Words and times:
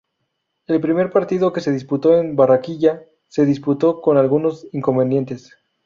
El 0.65 0.81
primer 0.81 1.11
partido, 1.11 1.53
que 1.53 1.61
se 1.61 1.71
disputó 1.71 2.17
en 2.17 2.35
Barranquilla, 2.35 3.05
se 3.27 3.45
disputó 3.45 4.01
con 4.01 4.17
algunos 4.17 4.65
inconvenientes. 4.71 5.51